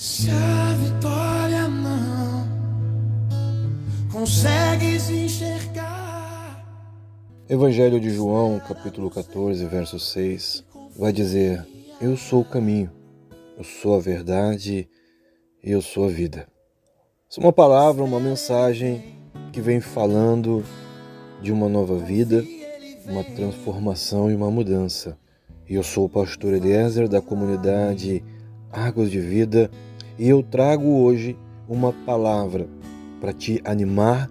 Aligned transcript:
Se 0.00 0.30
a 0.30 0.74
vitória 0.74 1.66
não 1.66 2.46
consegues 4.12 5.10
enxergar. 5.10 6.64
Evangelho 7.48 7.98
de 7.98 8.08
João, 8.10 8.60
capítulo 8.60 9.10
14, 9.10 9.66
verso 9.66 9.98
6, 9.98 10.64
vai 10.96 11.12
dizer: 11.12 11.66
Eu 12.00 12.16
sou 12.16 12.42
o 12.42 12.44
caminho, 12.44 12.92
eu 13.56 13.64
sou 13.64 13.96
a 13.96 13.98
verdade 13.98 14.88
e 15.64 15.72
eu 15.72 15.82
sou 15.82 16.04
a 16.04 16.08
vida. 16.08 16.46
Isso 17.28 17.40
é 17.40 17.42
uma 17.42 17.52
palavra, 17.52 18.04
uma 18.04 18.20
mensagem 18.20 19.16
que 19.52 19.60
vem 19.60 19.80
falando 19.80 20.64
de 21.42 21.50
uma 21.50 21.68
nova 21.68 21.98
vida, 21.98 22.44
uma 23.04 23.24
transformação 23.24 24.30
e 24.30 24.34
uma 24.36 24.48
mudança. 24.48 25.18
E 25.68 25.74
eu 25.74 25.82
sou 25.82 26.04
o 26.04 26.08
pastor 26.08 26.54
Eliezer 26.54 27.08
da 27.08 27.20
comunidade 27.20 28.22
Águas 28.72 29.10
de 29.10 29.20
Vida 29.20 29.70
e 30.18 30.28
eu 30.28 30.42
trago 30.42 31.02
hoje 31.02 31.36
uma 31.68 31.92
palavra 31.92 32.68
para 33.20 33.32
te 33.32 33.60
animar 33.64 34.30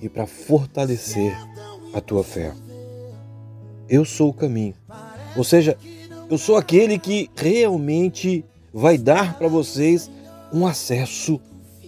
e 0.00 0.08
para 0.08 0.26
fortalecer 0.26 1.36
a 1.92 2.00
tua 2.00 2.22
fé. 2.22 2.52
Eu 3.88 4.04
sou 4.04 4.30
o 4.30 4.34
caminho. 4.34 4.74
Ou 5.36 5.44
seja, 5.44 5.76
eu 6.30 6.38
sou 6.38 6.56
aquele 6.56 6.98
que 6.98 7.30
realmente 7.36 8.44
vai 8.72 8.98
dar 8.98 9.38
para 9.38 9.48
vocês 9.48 10.10
um 10.52 10.66
acesso 10.66 11.40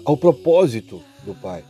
ao 0.05 0.17
propósito 0.17 1.03
do 1.25 1.35
Pai. 1.35 1.63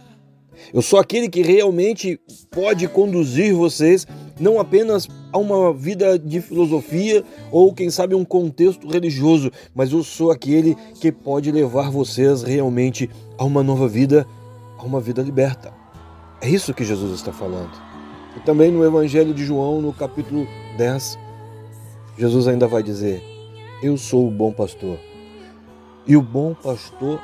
Eu 0.72 0.82
sou 0.82 0.98
aquele 0.98 1.28
que 1.28 1.42
realmente 1.42 2.20
pode 2.50 2.86
conduzir 2.86 3.54
vocês 3.54 4.06
não 4.38 4.60
apenas 4.60 5.08
a 5.32 5.38
uma 5.38 5.72
vida 5.72 6.18
de 6.18 6.40
filosofia 6.40 7.24
ou, 7.50 7.72
quem 7.72 7.90
sabe, 7.90 8.14
um 8.14 8.24
contexto 8.24 8.88
religioso, 8.88 9.50
mas 9.74 9.92
eu 9.92 10.02
sou 10.02 10.30
aquele 10.30 10.76
que 11.00 11.12
pode 11.12 11.50
levar 11.50 11.90
vocês 11.90 12.42
realmente 12.42 13.08
a 13.38 13.44
uma 13.44 13.62
nova 13.62 13.88
vida, 13.88 14.26
a 14.78 14.82
uma 14.82 15.00
vida 15.00 15.22
liberta. 15.22 15.72
É 16.40 16.48
isso 16.48 16.74
que 16.74 16.84
Jesus 16.84 17.12
está 17.12 17.32
falando. 17.32 17.70
E 18.36 18.40
também 18.40 18.70
no 18.70 18.84
Evangelho 18.84 19.34
de 19.34 19.44
João, 19.44 19.80
no 19.82 19.92
capítulo 19.92 20.46
10, 20.76 21.18
Jesus 22.16 22.48
ainda 22.48 22.66
vai 22.66 22.82
dizer: 22.82 23.22
Eu 23.82 23.96
sou 23.96 24.28
o 24.28 24.30
bom 24.30 24.52
pastor. 24.52 24.98
E 26.06 26.16
o 26.16 26.22
bom 26.22 26.54
pastor 26.54 27.20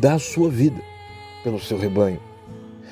dá 0.00 0.14
a 0.14 0.18
sua 0.18 0.48
vida 0.48 0.80
pelo 1.42 1.60
seu 1.60 1.78
rebanho. 1.78 2.20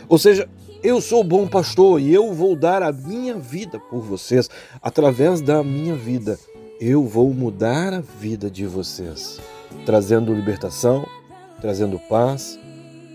Ou 0.09 0.19
seja, 0.19 0.49
eu 0.83 1.01
sou 1.01 1.25
bom 1.25 1.47
pastor 1.47 2.01
e 2.01 2.13
eu 2.13 2.33
vou 2.33 2.55
dar 2.55 2.83
a 2.83 2.93
minha 2.93 3.35
vida 3.35 3.81
por 3.81 4.01
vocês. 4.01 4.49
Através 4.81 5.41
da 5.41 5.63
minha 5.63 5.95
vida, 5.95 6.39
eu 6.81 7.05
vou 7.05 7.33
mudar 7.35 7.93
a 7.93 8.01
vida 8.01 8.51
de 8.51 8.67
vocês, 8.67 9.41
trazendo 9.85 10.33
libertação, 10.33 11.07
trazendo 11.61 11.99
paz, 11.99 12.59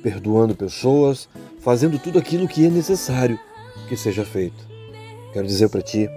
perdoando 0.01 0.55
pessoas, 0.55 1.29
fazendo 1.59 1.97
tudo 1.97 2.19
aquilo 2.19 2.47
que 2.47 2.65
é 2.65 2.69
necessário 2.69 3.39
que 3.87 3.95
seja 3.95 4.25
feito. 4.25 4.67
Quero 5.31 5.47
dizer 5.47 5.69
para 5.69 5.81
ti 5.81 6.09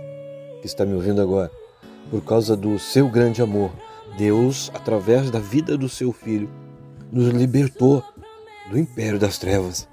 que 0.60 0.66
está 0.66 0.84
me 0.84 0.94
ouvindo 0.94 1.22
agora, 1.22 1.50
por 2.10 2.22
causa 2.24 2.56
do 2.56 2.78
seu 2.78 3.08
grande 3.08 3.40
amor, 3.40 3.70
Deus, 4.18 4.70
através 4.74 5.30
da 5.30 5.38
vida 5.38 5.76
do 5.76 5.88
seu 5.88 6.12
filho, 6.12 6.50
nos 7.12 7.28
libertou 7.28 8.02
do 8.70 8.78
império 8.78 9.18
das 9.18 9.38
trevas. 9.38 9.88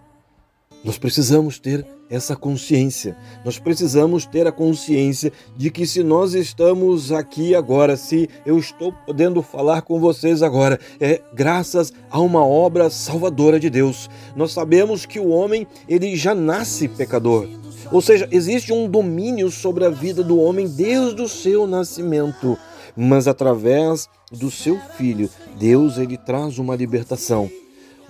Nós 0.83 0.97
precisamos 0.97 1.59
ter 1.59 1.85
essa 2.09 2.35
consciência. 2.35 3.15
Nós 3.45 3.57
precisamos 3.57 4.25
ter 4.25 4.45
a 4.45 4.51
consciência 4.51 5.31
de 5.55 5.71
que 5.71 5.87
se 5.87 6.03
nós 6.03 6.33
estamos 6.33 7.11
aqui 7.11 7.55
agora, 7.55 7.95
se 7.95 8.29
eu 8.45 8.59
estou 8.59 8.91
podendo 8.91 9.41
falar 9.41 9.81
com 9.83 9.99
vocês 9.99 10.43
agora, 10.43 10.79
é 10.99 11.21
graças 11.33 11.93
a 12.11 12.19
uma 12.19 12.45
obra 12.45 12.89
salvadora 12.89 13.59
de 13.59 13.69
Deus. 13.69 14.09
Nós 14.35 14.51
sabemos 14.51 15.05
que 15.05 15.19
o 15.19 15.29
homem, 15.29 15.65
ele 15.87 16.15
já 16.17 16.35
nasce 16.35 16.89
pecador. 16.89 17.47
Ou 17.91 18.01
seja, 18.01 18.27
existe 18.31 18.73
um 18.73 18.89
domínio 18.89 19.49
sobre 19.49 19.85
a 19.85 19.89
vida 19.89 20.21
do 20.23 20.37
homem 20.37 20.67
desde 20.67 21.21
o 21.21 21.29
seu 21.29 21.65
nascimento, 21.65 22.57
mas 22.95 23.27
através 23.27 24.09
do 24.31 24.51
seu 24.51 24.77
filho, 24.97 25.29
Deus 25.57 25.97
ele 25.97 26.17
traz 26.17 26.57
uma 26.57 26.75
libertação. 26.75 27.49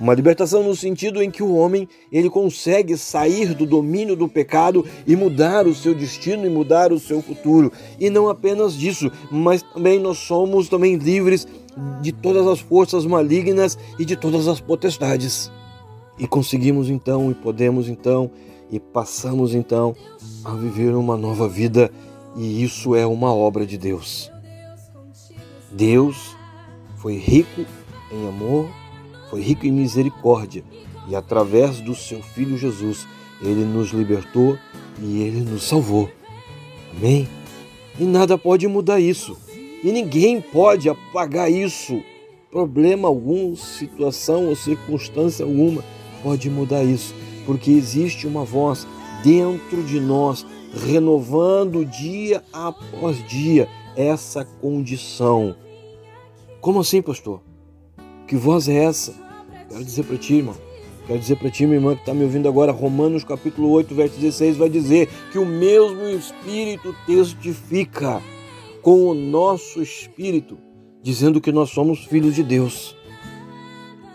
Uma 0.03 0.13
libertação 0.13 0.61
no 0.63 0.75
sentido 0.75 1.23
em 1.23 1.31
que 1.31 1.41
o 1.41 1.55
homem 1.55 1.87
ele 2.11 2.29
consegue 2.29 2.97
sair 2.97 3.53
do 3.53 3.65
domínio 3.65 4.17
do 4.17 4.27
pecado 4.27 4.85
e 5.07 5.15
mudar 5.15 5.65
o 5.65 5.73
seu 5.73 5.95
destino 5.95 6.45
e 6.45 6.49
mudar 6.49 6.91
o 6.91 6.99
seu 6.99 7.21
futuro. 7.21 7.71
E 7.97 8.09
não 8.09 8.27
apenas 8.27 8.73
disso, 8.73 9.09
mas 9.31 9.61
também 9.61 9.99
nós 9.99 10.17
somos 10.17 10.67
também 10.67 10.97
livres 10.97 11.47
de 12.01 12.11
todas 12.11 12.45
as 12.47 12.59
forças 12.59 13.05
malignas 13.05 13.77
e 13.97 14.03
de 14.03 14.17
todas 14.17 14.45
as 14.49 14.59
potestades. 14.59 15.49
E 16.19 16.27
conseguimos 16.27 16.89
então 16.89 17.31
e 17.31 17.33
podemos 17.33 17.87
então 17.87 18.29
e 18.69 18.81
passamos 18.81 19.55
então 19.55 19.95
a 20.43 20.53
viver 20.53 20.93
uma 20.95 21.15
nova 21.15 21.47
vida 21.47 21.89
e 22.35 22.61
isso 22.61 22.93
é 22.93 23.05
uma 23.05 23.33
obra 23.33 23.65
de 23.65 23.77
Deus. 23.77 24.29
Deus 25.71 26.35
foi 26.97 27.15
rico 27.15 27.61
em 28.11 28.27
amor 28.27 28.82
foi 29.33 29.41
rico 29.41 29.65
em 29.65 29.71
misericórdia 29.71 30.63
e 31.09 31.15
através 31.15 31.79
do 31.79 31.95
seu 31.95 32.21
Filho 32.21 32.55
Jesus, 32.55 33.07
ele 33.41 33.65
nos 33.65 33.89
libertou 33.89 34.59
e 35.01 35.23
ele 35.23 35.41
nos 35.41 35.63
salvou. 35.63 36.07
Amém? 36.95 37.27
E 37.99 38.03
nada 38.03 38.37
pode 38.37 38.67
mudar 38.67 38.99
isso. 38.99 39.35
E 39.83 39.91
ninguém 39.91 40.39
pode 40.39 40.87
apagar 40.87 41.51
isso. 41.51 41.99
Problema 42.51 43.07
algum, 43.07 43.55
situação 43.55 44.49
ou 44.49 44.55
circunstância 44.55 45.43
alguma 45.43 45.83
pode 46.21 46.47
mudar 46.47 46.83
isso, 46.83 47.15
porque 47.43 47.71
existe 47.71 48.27
uma 48.27 48.45
voz 48.45 48.87
dentro 49.23 49.81
de 49.81 49.99
nós, 49.99 50.45
renovando 50.85 51.83
dia 51.83 52.43
após 52.53 53.17
dia 53.27 53.67
essa 53.95 54.45
condição. 54.45 55.55
Como 56.61 56.79
assim, 56.79 57.01
pastor? 57.01 57.41
Que 58.27 58.35
voz 58.35 58.69
é 58.69 58.85
essa? 58.85 59.22
Quero 59.73 59.85
dizer 59.85 60.03
para 60.03 60.17
ti, 60.17 60.35
irmão. 60.35 60.55
Quero 61.07 61.19
dizer 61.19 61.35
para 61.35 61.49
ti, 61.49 61.65
minha 61.65 61.77
irmã, 61.77 61.95
que 61.95 62.01
está 62.01 62.13
me 62.13 62.23
ouvindo 62.23 62.47
agora, 62.47 62.71
Romanos 62.71 63.23
capítulo 63.23 63.71
8, 63.71 63.95
verso 63.95 64.19
16, 64.19 64.55
vai 64.55 64.69
dizer 64.69 65.09
que 65.31 65.39
o 65.39 65.45
mesmo 65.47 66.07
Espírito 66.09 66.95
testifica 67.07 68.21
com 68.83 69.07
o 69.07 69.15
nosso 69.15 69.81
Espírito, 69.81 70.59
dizendo 71.01 71.41
que 71.41 71.51
nós 71.51 71.71
somos 71.71 72.05
filhos 72.05 72.35
de 72.35 72.43
Deus. 72.43 72.95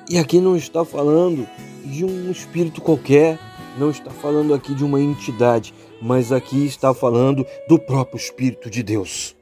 E 0.08 0.16
aqui 0.16 0.38
não 0.38 0.56
está 0.56 0.84
falando 0.84 1.44
de 1.84 2.04
um 2.04 2.30
espírito 2.30 2.80
qualquer, 2.80 3.36
não 3.76 3.90
está 3.90 4.12
falando 4.12 4.54
aqui 4.54 4.72
de 4.76 4.84
uma 4.84 5.00
entidade, 5.00 5.75
mas 6.00 6.30
aqui 6.30 6.66
está 6.66 6.94
falando 6.94 7.44
do 7.69 7.80
próprio 7.80 8.16
Espírito 8.16 8.70
de 8.70 8.84
Deus. 8.84 9.34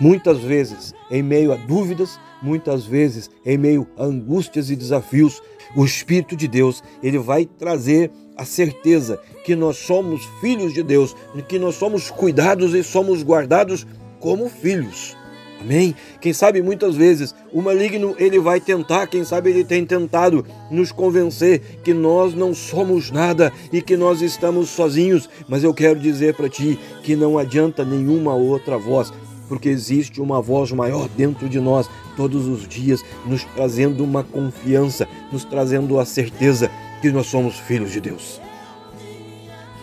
Muitas 0.00 0.38
vezes, 0.38 0.94
em 1.10 1.22
meio 1.22 1.52
a 1.52 1.56
dúvidas, 1.56 2.18
muitas 2.42 2.84
vezes, 2.84 3.30
em 3.44 3.58
meio 3.58 3.86
a 3.96 4.04
angústias 4.04 4.70
e 4.70 4.76
desafios, 4.76 5.42
o 5.76 5.84
Espírito 5.84 6.36
de 6.36 6.48
Deus, 6.48 6.82
ele 7.02 7.18
vai 7.18 7.44
trazer 7.44 8.10
a 8.36 8.44
certeza 8.44 9.20
que 9.44 9.54
nós 9.54 9.76
somos 9.76 10.24
filhos 10.40 10.72
de 10.72 10.82
Deus, 10.82 11.14
que 11.48 11.58
nós 11.58 11.74
somos 11.74 12.10
cuidados 12.10 12.74
e 12.74 12.82
somos 12.82 13.22
guardados 13.22 13.86
como 14.18 14.48
filhos. 14.48 15.16
Amém? 15.60 15.94
Quem 16.22 16.32
sabe 16.32 16.62
muitas 16.62 16.96
vezes 16.96 17.34
o 17.52 17.60
maligno 17.60 18.14
ele 18.18 18.38
vai 18.38 18.58
tentar, 18.60 19.06
quem 19.06 19.24
sabe 19.24 19.50
ele 19.50 19.62
tem 19.62 19.84
tentado 19.84 20.44
nos 20.70 20.90
convencer 20.90 21.60
que 21.84 21.92
nós 21.92 22.34
não 22.34 22.54
somos 22.54 23.10
nada 23.10 23.52
e 23.70 23.82
que 23.82 23.94
nós 23.94 24.22
estamos 24.22 24.70
sozinhos, 24.70 25.28
mas 25.46 25.62
eu 25.62 25.74
quero 25.74 26.00
dizer 26.00 26.34
para 26.34 26.48
ti 26.48 26.78
que 27.02 27.14
não 27.14 27.36
adianta 27.36 27.84
nenhuma 27.84 28.34
outra 28.34 28.78
voz 28.78 29.12
porque 29.50 29.68
existe 29.68 30.20
uma 30.20 30.40
voz 30.40 30.70
maior 30.70 31.08
dentro 31.08 31.48
de 31.48 31.58
nós 31.58 31.90
todos 32.16 32.46
os 32.46 32.68
dias, 32.68 33.04
nos 33.26 33.42
trazendo 33.42 34.04
uma 34.04 34.22
confiança, 34.22 35.08
nos 35.32 35.44
trazendo 35.44 35.98
a 35.98 36.04
certeza 36.04 36.70
que 37.02 37.10
nós 37.10 37.26
somos 37.26 37.58
filhos 37.58 37.90
de 37.90 38.00
Deus. 38.00 38.40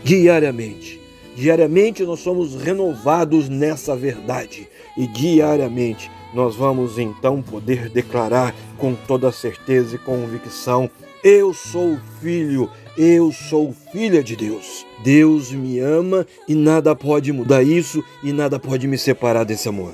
Diariamente, 0.05 1.01
diariamente 1.35 2.05
nós 2.05 2.21
somos 2.21 2.55
renovados 2.55 3.49
nessa 3.49 3.93
verdade 3.93 4.69
e 4.95 5.05
diariamente 5.05 6.09
nós 6.33 6.55
vamos 6.55 6.97
então 6.97 7.41
poder 7.41 7.89
declarar 7.89 8.55
com 8.77 8.95
toda 8.95 9.33
certeza 9.33 9.95
e 9.95 9.99
convicção: 9.99 10.89
Eu 11.21 11.53
sou 11.53 11.99
filho, 12.21 12.69
eu 12.97 13.31
sou 13.31 13.73
filha 13.91 14.23
de 14.23 14.35
Deus. 14.35 14.85
Deus 15.03 15.51
me 15.51 15.79
ama 15.79 16.25
e 16.47 16.55
nada 16.55 16.95
pode 16.95 17.31
mudar 17.31 17.61
isso 17.61 18.03
e 18.23 18.33
nada 18.33 18.59
pode 18.59 18.87
me 18.87 18.97
separar 18.97 19.43
desse 19.43 19.69
amor. 19.69 19.93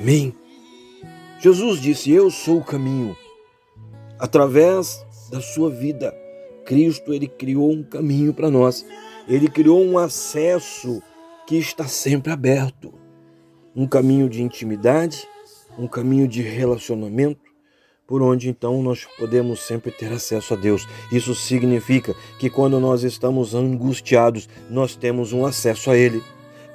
Amém. 0.00 0.34
Jesus 1.38 1.80
disse: 1.80 2.10
Eu 2.10 2.30
sou 2.30 2.58
o 2.58 2.64
caminho. 2.64 3.16
Através 4.18 5.04
da 5.30 5.40
sua 5.40 5.70
vida, 5.70 6.12
Cristo 6.64 7.12
ele 7.12 7.28
criou 7.28 7.70
um 7.70 7.82
caminho 7.82 8.34
para 8.34 8.50
nós. 8.50 8.84
Ele 9.28 9.48
criou 9.48 9.82
um 9.82 9.96
acesso 9.96 11.02
que 11.46 11.56
está 11.56 11.86
sempre 11.86 12.32
aberto. 12.32 12.92
Um 13.76 13.86
caminho 13.86 14.28
de 14.28 14.42
intimidade, 14.42 15.26
um 15.78 15.86
caminho 15.86 16.26
de 16.26 16.42
relacionamento, 16.42 17.43
por 18.06 18.22
onde 18.22 18.48
então 18.48 18.82
nós 18.82 19.06
podemos 19.18 19.60
sempre 19.60 19.90
ter 19.90 20.12
acesso 20.12 20.54
a 20.54 20.56
Deus. 20.56 20.86
Isso 21.10 21.34
significa 21.34 22.14
que 22.38 22.50
quando 22.50 22.78
nós 22.78 23.02
estamos 23.02 23.54
angustiados, 23.54 24.48
nós 24.68 24.94
temos 24.94 25.32
um 25.32 25.46
acesso 25.46 25.90
a 25.90 25.96
Ele. 25.96 26.22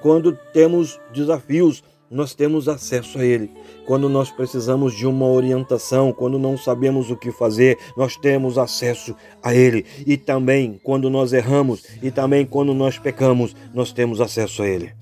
Quando 0.01 0.37
temos 0.53 0.99
desafios, 1.13 1.83
nós 2.09 2.33
temos 2.33 2.67
acesso 2.67 3.19
a 3.19 3.25
Ele. 3.25 3.51
Quando 3.85 4.09
nós 4.09 4.31
precisamos 4.31 4.95
de 4.95 5.05
uma 5.05 5.25
orientação, 5.27 6.11
quando 6.11 6.39
não 6.39 6.57
sabemos 6.57 7.11
o 7.11 7.17
que 7.17 7.31
fazer, 7.31 7.77
nós 7.95 8.15
temos 8.15 8.57
acesso 8.57 9.15
a 9.43 9.53
Ele. 9.53 9.85
E 10.05 10.17
também 10.17 10.79
quando 10.83 11.09
nós 11.09 11.33
erramos 11.33 11.83
e 12.01 12.09
também 12.09 12.45
quando 12.45 12.73
nós 12.73 12.97
pecamos, 12.97 13.55
nós 13.73 13.91
temos 13.91 14.19
acesso 14.19 14.63
a 14.63 14.67
Ele. 14.67 14.93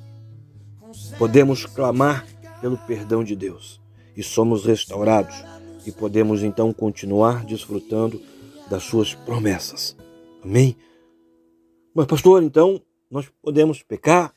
Podemos 1.18 1.66
clamar 1.66 2.26
pelo 2.60 2.78
perdão 2.78 3.24
de 3.24 3.36
Deus 3.36 3.80
e 4.16 4.24
somos 4.24 4.66
restaurados 4.66 5.57
e 5.88 5.92
podemos 5.92 6.44
então 6.44 6.74
continuar 6.74 7.46
desfrutando 7.46 8.22
das 8.70 8.84
suas 8.84 9.14
promessas. 9.14 9.96
Amém? 10.44 10.76
Mas, 11.96 12.06
pastor, 12.06 12.44
então 12.44 12.82
nós 13.10 13.28
podemos 13.42 13.82
pecar? 13.82 14.34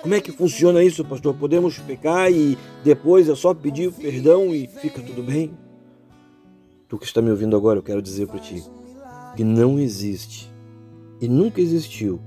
Como 0.00 0.14
é 0.14 0.20
que 0.20 0.32
funciona 0.32 0.82
isso, 0.82 1.04
pastor? 1.04 1.34
Podemos 1.34 1.78
pecar 1.78 2.32
e 2.32 2.56
depois 2.82 3.28
é 3.28 3.34
só 3.34 3.52
pedir 3.52 3.92
perdão 3.92 4.54
e 4.54 4.66
fica 4.66 5.02
tudo 5.02 5.22
bem? 5.22 5.50
Tu 6.88 6.96
que 6.96 7.04
está 7.04 7.20
me 7.20 7.30
ouvindo 7.30 7.54
agora, 7.54 7.78
eu 7.78 7.82
quero 7.82 8.00
dizer 8.00 8.26
para 8.26 8.38
ti 8.38 8.64
que 9.36 9.44
não 9.44 9.78
existe 9.78 10.50
e 11.20 11.28
nunca 11.28 11.60
existiu, 11.60 12.18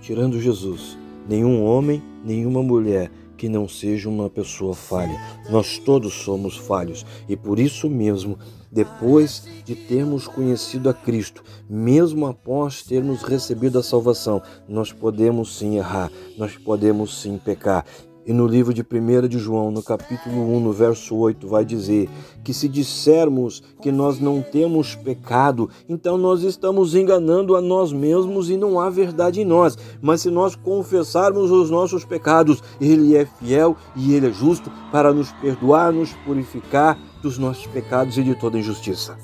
tirando 0.00 0.40
Jesus, 0.40 0.98
nenhum 1.28 1.62
homem, 1.62 2.02
nenhuma 2.24 2.64
mulher 2.64 3.12
que 3.38 3.48
não 3.48 3.68
seja 3.68 4.08
uma 4.08 4.28
pessoa 4.28 4.74
falha. 4.74 5.18
Nós 5.48 5.78
todos 5.78 6.12
somos 6.12 6.56
falhos 6.56 7.06
e 7.28 7.36
por 7.36 7.58
isso 7.60 7.88
mesmo, 7.88 8.36
depois 8.70 9.46
de 9.64 9.74
termos 9.74 10.26
conhecido 10.26 10.90
a 10.90 10.94
Cristo, 10.94 11.42
mesmo 11.70 12.26
após 12.26 12.82
termos 12.82 13.22
recebido 13.22 13.78
a 13.78 13.82
salvação, 13.82 14.42
nós 14.68 14.92
podemos 14.92 15.56
sim 15.56 15.76
errar, 15.76 16.10
nós 16.36 16.56
podemos 16.56 17.22
sim 17.22 17.38
pecar. 17.38 17.86
E 18.28 18.32
no 18.34 18.46
livro 18.46 18.74
de 18.74 18.82
1 18.82 19.26
de 19.26 19.38
João, 19.38 19.70
no 19.70 19.82
capítulo 19.82 20.54
1, 20.54 20.60
no 20.60 20.70
verso 20.70 21.16
8, 21.16 21.48
vai 21.48 21.64
dizer 21.64 22.10
que 22.44 22.52
se 22.52 22.68
dissermos 22.68 23.62
que 23.80 23.90
nós 23.90 24.20
não 24.20 24.42
temos 24.42 24.94
pecado, 24.94 25.70
então 25.88 26.18
nós 26.18 26.42
estamos 26.42 26.94
enganando 26.94 27.56
a 27.56 27.62
nós 27.62 27.90
mesmos 27.90 28.50
e 28.50 28.56
não 28.58 28.78
há 28.78 28.90
verdade 28.90 29.40
em 29.40 29.46
nós. 29.46 29.78
Mas 30.02 30.20
se 30.20 30.28
nós 30.28 30.54
confessarmos 30.54 31.50
os 31.50 31.70
nossos 31.70 32.04
pecados, 32.04 32.62
Ele 32.78 33.16
é 33.16 33.24
fiel 33.24 33.74
e 33.96 34.12
Ele 34.12 34.26
é 34.26 34.30
justo 34.30 34.70
para 34.92 35.10
nos 35.10 35.32
perdoar, 35.32 35.90
nos 35.90 36.12
purificar 36.26 36.98
dos 37.22 37.38
nossos 37.38 37.66
pecados 37.68 38.18
e 38.18 38.22
de 38.22 38.34
toda 38.34 38.58
injustiça. 38.58 39.16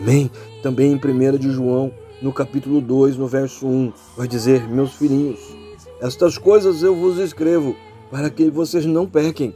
Amém? 0.00 0.30
Também 0.62 0.90
em 0.90 0.96
1 0.96 1.36
de 1.36 1.50
João, 1.50 1.92
no 2.22 2.32
capítulo 2.32 2.80
2, 2.80 3.18
no 3.18 3.26
verso 3.26 3.66
1, 3.66 3.92
vai 4.16 4.26
dizer: 4.26 4.66
Meus 4.66 4.94
filhinhos, 4.94 5.38
estas 6.00 6.38
coisas 6.38 6.82
eu 6.82 6.96
vos 6.96 7.18
escrevo 7.18 7.76
para 8.10 8.30
que 8.30 8.50
vocês 8.50 8.84
não 8.84 9.06
pequem. 9.06 9.54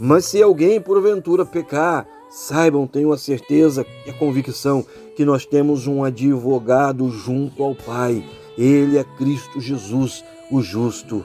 Mas 0.00 0.24
se 0.26 0.42
alguém 0.42 0.80
porventura 0.80 1.44
pecar, 1.44 2.06
saibam, 2.30 2.86
tenham 2.86 3.12
a 3.12 3.18
certeza 3.18 3.84
e 4.06 4.10
a 4.10 4.14
convicção 4.14 4.84
que 5.16 5.24
nós 5.24 5.44
temos 5.44 5.86
um 5.86 6.04
advogado 6.04 7.10
junto 7.10 7.62
ao 7.62 7.74
Pai. 7.74 8.24
Ele 8.56 8.96
é 8.96 9.04
Cristo 9.04 9.60
Jesus, 9.60 10.24
o 10.50 10.62
justo. 10.62 11.24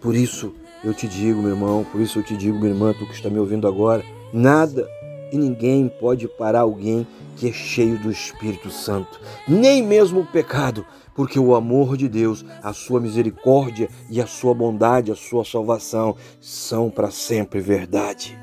Por 0.00 0.14
isso 0.14 0.52
eu 0.84 0.92
te 0.92 1.06
digo, 1.06 1.40
meu 1.40 1.50
irmão, 1.50 1.86
por 1.90 2.00
isso 2.00 2.18
eu 2.18 2.22
te 2.22 2.36
digo, 2.36 2.58
minha 2.58 2.70
irmã, 2.70 2.92
tu 2.92 3.06
que 3.06 3.14
está 3.14 3.30
me 3.30 3.38
ouvindo 3.38 3.68
agora, 3.68 4.04
nada 4.32 4.88
e 5.32 5.38
ninguém 5.38 5.88
pode 5.88 6.28
parar 6.28 6.60
alguém 6.60 7.06
que 7.42 7.48
é 7.48 7.52
cheio 7.52 7.98
do 7.98 8.08
Espírito 8.08 8.70
Santo, 8.70 9.20
nem 9.48 9.82
mesmo 9.82 10.20
o 10.20 10.24
pecado, 10.24 10.86
porque 11.12 11.40
o 11.40 11.56
amor 11.56 11.96
de 11.96 12.08
Deus, 12.08 12.44
a 12.62 12.72
sua 12.72 13.00
misericórdia 13.00 13.88
e 14.08 14.20
a 14.20 14.28
sua 14.28 14.54
bondade, 14.54 15.10
a 15.10 15.16
sua 15.16 15.44
salvação 15.44 16.14
são 16.40 16.88
para 16.88 17.10
sempre 17.10 17.60
verdade. 17.60 18.38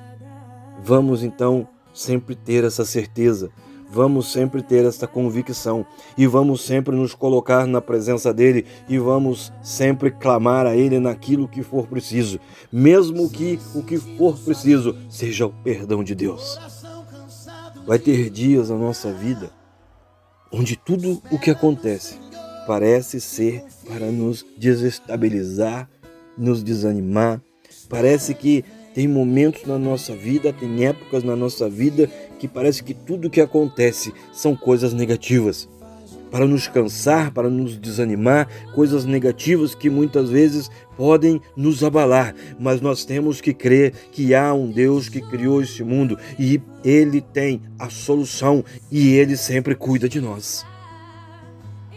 Vamos 0.83 1.23
então 1.23 1.65
sempre 1.93 2.35
ter 2.35 2.65
essa 2.65 2.83
certeza, 2.83 3.49
vamos 3.89 4.33
sempre 4.33 4.61
ter 4.61 4.83
essa 4.83 5.07
convicção 5.07 5.85
e 6.17 6.27
vamos 6.27 6.61
sempre 6.65 6.93
nos 6.93 7.15
colocar 7.15 7.65
na 7.65 7.79
presença 7.79 8.33
dele 8.33 8.65
e 8.89 8.97
vamos 8.97 9.49
sempre 9.63 10.11
clamar 10.11 10.65
a 10.65 10.75
ele 10.75 10.99
naquilo 10.99 11.47
que 11.47 11.63
for 11.63 11.87
preciso, 11.87 12.37
mesmo 12.69 13.29
que 13.29 13.57
o 13.73 13.81
que 13.81 13.95
for 13.95 14.37
preciso 14.37 14.93
seja 15.09 15.45
o 15.45 15.53
perdão 15.63 16.03
de 16.03 16.13
Deus. 16.13 16.78
Vai 17.85 17.99
ter 17.99 18.29
dias 18.29 18.69
na 18.69 18.75
nossa 18.75 19.11
vida 19.11 19.51
onde 20.51 20.75
tudo 20.75 21.21
o 21.31 21.37
que 21.37 21.51
acontece 21.51 22.15
parece 22.65 23.19
ser 23.19 23.63
para 23.87 24.11
nos 24.11 24.45
desestabilizar, 24.57 25.89
nos 26.37 26.63
desanimar. 26.63 27.41
Parece 27.87 28.33
que 28.33 28.63
tem 28.93 29.07
momentos 29.07 29.65
na 29.65 29.77
nossa 29.77 30.15
vida, 30.15 30.53
tem 30.53 30.85
épocas 30.85 31.23
na 31.23 31.35
nossa 31.35 31.69
vida 31.69 32.07
que 32.37 32.47
parece 32.47 32.83
que 32.83 32.93
tudo 32.93 33.27
o 33.27 33.31
que 33.31 33.41
acontece 33.41 34.13
são 34.31 34.55
coisas 34.55 34.93
negativas 34.93 35.67
para 36.31 36.45
nos 36.45 36.67
cansar, 36.67 37.31
para 37.31 37.49
nos 37.49 37.77
desanimar, 37.77 38.47
coisas 38.73 39.05
negativas 39.05 39.73
que 39.73 39.89
muitas 39.89 40.29
vezes 40.29 40.69
podem 40.95 41.41
nos 41.55 41.83
abalar, 41.83 42.35
mas 42.59 42.81
nós 42.81 43.05
temos 43.05 43.41
que 43.41 43.53
crer 43.53 43.93
que 44.11 44.35
há 44.35 44.53
um 44.53 44.69
Deus 44.69 45.07
que 45.09 45.21
criou 45.21 45.61
esse 45.61 45.83
mundo 45.83 46.17
e 46.37 46.61
ele 46.83 47.21
tem 47.21 47.61
a 47.77 47.89
solução 47.89 48.63
e 48.91 49.13
ele 49.13 49.37
sempre 49.37 49.75
cuida 49.75 50.09
de 50.09 50.19
nós. 50.19 50.65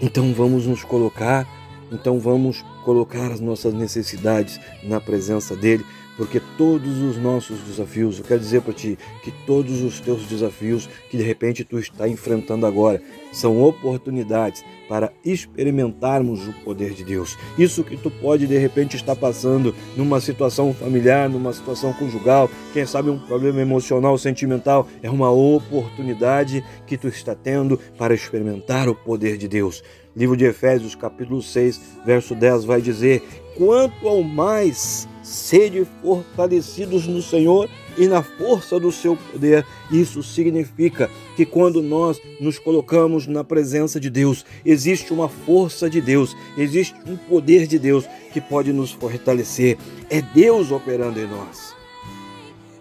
Então 0.00 0.32
vamos 0.32 0.66
nos 0.66 0.82
colocar, 0.82 1.46
então 1.90 2.18
vamos 2.18 2.64
colocar 2.84 3.30
as 3.30 3.40
nossas 3.40 3.72
necessidades 3.74 4.58
na 4.82 5.00
presença 5.00 5.54
dele 5.54 5.84
porque 6.16 6.40
todos 6.58 6.98
os 6.98 7.16
nossos 7.16 7.58
desafios, 7.60 8.18
eu 8.18 8.24
quero 8.24 8.40
dizer 8.40 8.62
para 8.62 8.72
ti 8.72 8.98
que 9.22 9.32
todos 9.46 9.82
os 9.82 10.00
teus 10.00 10.24
desafios 10.26 10.88
que 11.10 11.16
de 11.16 11.22
repente 11.22 11.64
tu 11.64 11.78
está 11.78 12.08
enfrentando 12.08 12.66
agora 12.66 13.00
são 13.32 13.62
oportunidades 13.62 14.62
para 14.88 15.10
experimentarmos 15.24 16.46
o 16.46 16.52
poder 16.64 16.92
de 16.92 17.02
Deus. 17.02 17.38
Isso 17.56 17.82
que 17.82 17.96
tu 17.96 18.10
pode 18.10 18.46
de 18.46 18.58
repente 18.58 18.94
estar 18.94 19.16
passando 19.16 19.74
numa 19.96 20.20
situação 20.20 20.74
familiar, 20.74 21.30
numa 21.30 21.52
situação 21.52 21.94
conjugal, 21.94 22.50
quem 22.74 22.84
sabe 22.84 23.08
um 23.08 23.18
problema 23.18 23.62
emocional, 23.62 24.18
sentimental, 24.18 24.86
é 25.02 25.08
uma 25.08 25.30
oportunidade 25.30 26.62
que 26.86 26.98
tu 26.98 27.08
está 27.08 27.34
tendo 27.34 27.78
para 27.96 28.12
experimentar 28.12 28.86
o 28.86 28.94
poder 28.94 29.38
de 29.38 29.48
Deus. 29.48 29.82
Livro 30.14 30.36
de 30.36 30.44
Efésios, 30.44 30.94
capítulo 30.94 31.40
6, 31.40 31.80
verso 32.04 32.34
10 32.34 32.64
vai 32.64 32.82
dizer: 32.82 33.22
"Quanto 33.56 34.06
ao 34.06 34.22
mais 34.22 35.08
sede 35.22 35.86
fortalecidos 36.02 37.06
no 37.06 37.22
Senhor 37.22 37.68
e 37.96 38.06
na 38.06 38.22
força 38.22 38.78
do 38.78 38.90
seu 38.90 39.16
poder. 39.16 39.64
Isso 39.90 40.22
significa 40.22 41.10
que 41.36 41.44
quando 41.46 41.82
nós 41.82 42.20
nos 42.40 42.58
colocamos 42.58 43.26
na 43.26 43.44
presença 43.44 44.00
de 44.00 44.10
Deus, 44.10 44.44
existe 44.64 45.12
uma 45.12 45.28
força 45.28 45.88
de 45.88 46.00
Deus, 46.00 46.36
existe 46.56 46.94
um 47.06 47.16
poder 47.16 47.66
de 47.66 47.78
Deus 47.78 48.04
que 48.32 48.40
pode 48.40 48.72
nos 48.72 48.90
fortalecer. 48.90 49.78
É 50.10 50.20
Deus 50.20 50.70
operando 50.70 51.20
em 51.20 51.26
nós. 51.26 51.74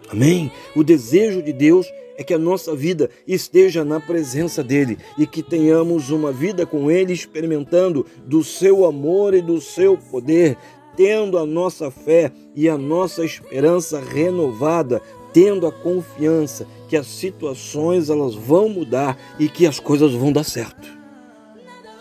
Amém? 0.09 0.51
O 0.75 0.83
desejo 0.83 1.41
de 1.41 1.53
Deus 1.53 1.87
é 2.17 2.23
que 2.23 2.33
a 2.33 2.37
nossa 2.37 2.75
vida 2.75 3.09
esteja 3.27 3.83
na 3.83 3.99
presença 3.99 4.63
dele 4.63 4.97
e 5.17 5.25
que 5.25 5.41
tenhamos 5.41 6.09
uma 6.11 6.31
vida 6.31 6.65
com 6.65 6.91
ele 6.91 7.13
experimentando 7.13 8.05
do 8.25 8.43
seu 8.43 8.85
amor 8.85 9.33
e 9.33 9.41
do 9.41 9.59
seu 9.59 9.97
poder, 9.97 10.57
tendo 10.95 11.37
a 11.37 11.45
nossa 11.45 11.89
fé 11.89 12.31
e 12.55 12.67
a 12.67 12.77
nossa 12.77 13.23
esperança 13.23 13.99
renovada, 13.99 15.01
tendo 15.33 15.65
a 15.65 15.71
confiança 15.71 16.67
que 16.87 16.97
as 16.97 17.07
situações 17.07 18.09
elas 18.09 18.35
vão 18.35 18.69
mudar 18.69 19.17
e 19.39 19.47
que 19.47 19.65
as 19.65 19.79
coisas 19.79 20.13
vão 20.13 20.31
dar 20.31 20.43
certo. 20.43 20.87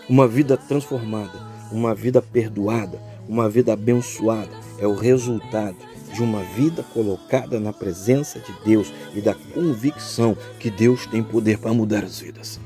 Uma 0.09 0.27
vida 0.27 0.57
transformada, 0.57 1.39
uma 1.71 1.95
vida 1.95 2.21
perdoada, 2.21 3.01
uma 3.27 3.49
vida 3.49 3.71
abençoada 3.73 4.51
é 4.79 4.85
o 4.85 4.95
resultado 4.95 5.77
de 6.13 6.21
uma 6.21 6.43
vida 6.43 6.83
colocada 6.93 7.59
na 7.59 7.71
presença 7.71 8.39
de 8.39 8.53
Deus 8.65 8.91
e 9.15 9.21
da 9.21 9.33
convicção 9.33 10.35
que 10.59 10.69
Deus 10.69 11.05
tem 11.05 11.23
poder 11.23 11.57
para 11.57 11.73
mudar 11.73 12.03
as 12.03 12.19
vidas. 12.19 12.59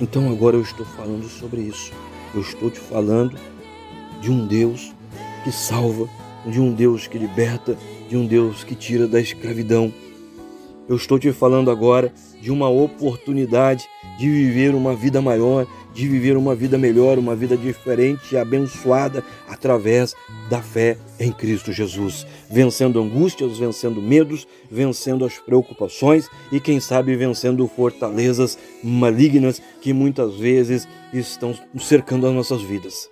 Então 0.00 0.28
agora 0.30 0.56
eu 0.56 0.62
estou 0.62 0.84
falando 0.84 1.28
sobre 1.28 1.60
isso. 1.60 1.92
Eu 2.34 2.40
estou 2.40 2.70
te 2.70 2.80
falando 2.80 3.38
de 4.20 4.30
um 4.30 4.46
Deus 4.46 4.92
que 5.42 5.52
salva, 5.52 6.08
de 6.46 6.60
um 6.60 6.72
Deus 6.72 7.06
que 7.06 7.18
liberta, 7.18 7.76
de 8.08 8.16
um 8.16 8.26
Deus 8.26 8.64
que 8.64 8.74
tira 8.74 9.06
da 9.06 9.20
escravidão. 9.20 9.92
Eu 10.88 10.96
estou 10.96 11.18
te 11.18 11.32
falando 11.32 11.70
agora 11.70 12.12
de 12.40 12.50
uma 12.50 12.68
oportunidade 12.68 13.88
de 14.18 14.28
viver 14.28 14.74
uma 14.74 14.94
vida 14.94 15.22
maior 15.22 15.66
de 15.94 16.08
viver 16.08 16.36
uma 16.36 16.54
vida 16.54 16.78
melhor, 16.78 17.18
uma 17.18 17.36
vida 17.36 17.56
diferente 17.56 18.34
e 18.34 18.38
abençoada 18.38 19.24
através 19.48 20.14
da 20.48 20.62
fé 20.62 20.96
em 21.18 21.30
Cristo 21.30 21.72
Jesus, 21.72 22.26
vencendo 22.50 23.00
angústias, 23.00 23.58
vencendo 23.58 24.00
medos, 24.00 24.46
vencendo 24.70 25.24
as 25.24 25.38
preocupações 25.38 26.28
e, 26.50 26.60
quem 26.60 26.80
sabe, 26.80 27.14
vencendo 27.16 27.66
fortalezas 27.68 28.58
malignas 28.82 29.60
que 29.80 29.92
muitas 29.92 30.34
vezes 30.36 30.88
estão 31.12 31.54
cercando 31.78 32.26
as 32.26 32.34
nossas 32.34 32.62
vidas. 32.62 33.11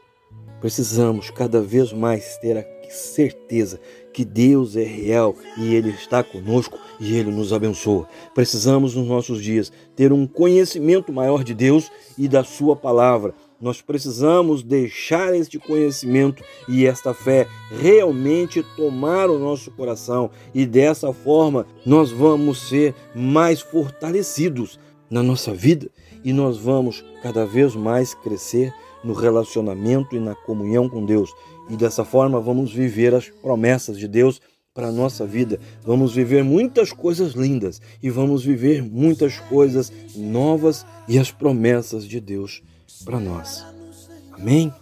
Precisamos 0.60 1.30
cada 1.30 1.60
vez 1.62 1.92
mais 1.92 2.36
ter 2.36 2.58
a 2.58 2.64
certeza 2.90 3.80
que 4.12 4.24
Deus 4.24 4.76
é 4.76 4.82
real 4.82 5.34
e 5.56 5.74
Ele 5.74 5.90
está 5.90 6.22
conosco 6.22 6.78
e 6.98 7.16
Ele 7.16 7.30
nos 7.30 7.52
abençoa. 7.52 8.06
Precisamos, 8.34 8.94
nos 8.94 9.06
nossos 9.06 9.42
dias, 9.42 9.72
ter 9.96 10.12
um 10.12 10.26
conhecimento 10.26 11.12
maior 11.12 11.44
de 11.44 11.54
Deus 11.54 11.90
e 12.18 12.28
da 12.28 12.44
Sua 12.44 12.76
palavra. 12.76 13.32
Nós 13.60 13.80
precisamos 13.80 14.62
deixar 14.62 15.34
este 15.34 15.58
conhecimento 15.58 16.42
e 16.68 16.86
esta 16.86 17.14
fé 17.14 17.46
realmente 17.78 18.64
tomar 18.74 19.28
o 19.28 19.38
nosso 19.38 19.70
coração, 19.70 20.30
e 20.54 20.64
dessa 20.64 21.12
forma 21.12 21.66
nós 21.84 22.10
vamos 22.10 22.68
ser 22.68 22.94
mais 23.14 23.60
fortalecidos 23.60 24.78
na 25.10 25.22
nossa 25.22 25.52
vida 25.52 25.90
e 26.24 26.32
nós 26.32 26.58
vamos 26.58 27.04
cada 27.22 27.44
vez 27.44 27.74
mais 27.74 28.14
crescer 28.14 28.72
no 29.02 29.12
relacionamento 29.12 30.14
e 30.14 30.20
na 30.20 30.34
comunhão 30.34 30.88
com 30.88 31.04
Deus. 31.04 31.32
E 31.68 31.76
dessa 31.76 32.04
forma 32.04 32.40
vamos 32.40 32.72
viver 32.72 33.14
as 33.14 33.28
promessas 33.28 33.98
de 33.98 34.06
Deus 34.06 34.40
para 34.74 34.88
a 34.88 34.92
nossa 34.92 35.26
vida. 35.26 35.58
Vamos 35.82 36.14
viver 36.14 36.44
muitas 36.44 36.92
coisas 36.92 37.32
lindas 37.32 37.80
e 38.02 38.10
vamos 38.10 38.44
viver 38.44 38.82
muitas 38.82 39.38
coisas 39.38 39.92
novas 40.14 40.86
e 41.08 41.18
as 41.18 41.30
promessas 41.30 42.04
de 42.06 42.20
Deus 42.20 42.62
para 43.04 43.18
nós. 43.18 43.64
Amém? 44.32 44.72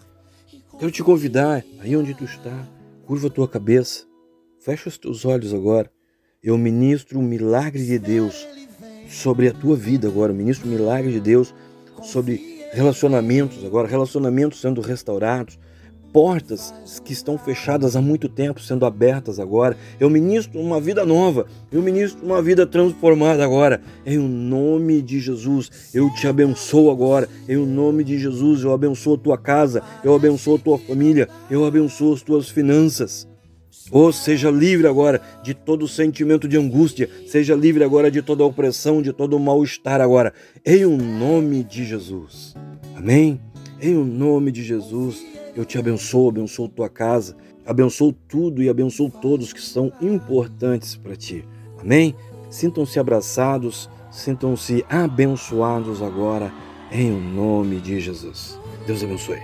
Quero 0.78 0.92
te 0.92 1.02
convidar, 1.02 1.64
aí 1.80 1.96
onde 1.96 2.14
tu 2.14 2.24
está, 2.24 2.66
curva 3.04 3.26
a 3.26 3.30
tua 3.30 3.48
cabeça, 3.48 4.04
fecha 4.60 4.88
os 4.88 4.98
teus 4.98 5.24
olhos 5.24 5.52
agora. 5.52 5.90
Eu 6.40 6.56
ministro 6.56 7.18
o 7.18 7.22
milagre 7.22 7.84
de 7.84 7.98
Deus 7.98 8.46
sobre 9.08 9.48
a 9.48 9.52
tua 9.52 9.74
vida 9.74 10.06
agora, 10.06 10.32
ministro 10.32 10.68
o 10.68 10.70
milagre 10.70 11.12
de 11.12 11.20
Deus 11.20 11.54
sobre 12.02 12.58
relacionamentos 12.72 13.64
agora, 13.64 13.88
relacionamentos 13.88 14.60
sendo 14.60 14.80
restaurados, 14.80 15.58
portas 16.12 16.72
que 17.04 17.12
estão 17.12 17.36
fechadas 17.36 17.94
há 17.94 18.00
muito 18.00 18.28
tempo 18.28 18.60
sendo 18.60 18.86
abertas 18.86 19.38
agora. 19.38 19.76
Eu 20.00 20.08
ministro 20.08 20.58
uma 20.58 20.80
vida 20.80 21.04
nova, 21.04 21.46
eu 21.70 21.82
ministro 21.82 22.24
uma 22.24 22.42
vida 22.42 22.66
transformada 22.66 23.44
agora. 23.44 23.80
Em 24.06 24.18
nome 24.18 25.02
de 25.02 25.20
Jesus, 25.20 25.70
eu 25.92 26.12
te 26.14 26.26
abençoo 26.26 26.90
agora. 26.90 27.28
Em 27.48 27.56
nome 27.56 28.04
de 28.04 28.18
Jesus, 28.18 28.62
eu 28.62 28.72
abençoo 28.72 29.18
tua 29.18 29.36
casa, 29.36 29.82
eu 30.02 30.14
abençoo 30.14 30.58
tua 30.58 30.78
família, 30.78 31.28
eu 31.50 31.64
abençoo 31.64 32.14
as 32.14 32.22
tuas 32.22 32.48
finanças. 32.48 33.27
Oh, 33.90 34.12
seja 34.12 34.50
livre 34.50 34.86
agora 34.86 35.20
de 35.42 35.54
todo 35.54 35.88
sentimento 35.88 36.46
de 36.46 36.56
angústia, 36.58 37.08
seja 37.26 37.54
livre 37.54 37.82
agora 37.82 38.10
de 38.10 38.20
toda 38.20 38.44
opressão, 38.44 39.00
de 39.00 39.12
todo 39.12 39.38
mal-estar 39.38 40.00
agora, 40.00 40.32
em 40.64 40.84
o 40.84 40.96
nome 40.96 41.64
de 41.64 41.84
Jesus. 41.84 42.54
Amém? 42.94 43.40
Em 43.80 43.96
o 43.96 44.04
nome 44.04 44.52
de 44.52 44.62
Jesus, 44.62 45.24
eu 45.56 45.64
te 45.64 45.78
abençoo, 45.78 46.28
abençoo 46.28 46.68
tua 46.68 46.88
casa, 46.88 47.36
abençoo 47.64 48.12
tudo 48.12 48.62
e 48.62 48.68
abençoo 48.68 49.10
todos 49.10 49.52
que 49.52 49.62
são 49.62 49.92
importantes 50.00 50.96
para 50.96 51.16
ti. 51.16 51.44
Amém? 51.80 52.14
Sintam-se 52.50 52.98
abraçados, 52.98 53.88
sintam-se 54.10 54.84
abençoados 54.88 56.02
agora, 56.02 56.52
em 56.90 57.12
o 57.12 57.20
nome 57.20 57.76
de 57.80 58.00
Jesus. 58.00 58.58
Deus 58.86 59.02
abençoe. 59.02 59.38